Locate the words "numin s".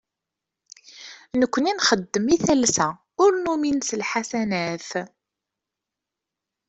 3.43-3.89